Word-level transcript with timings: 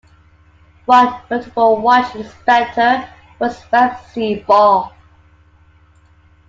One 0.85 1.21
notable 1.29 1.79
watch 1.79 2.15
inspector 2.15 3.07
was 3.39 3.61
Webb 3.71 3.99
C. 4.11 4.33
Ball. 4.39 4.91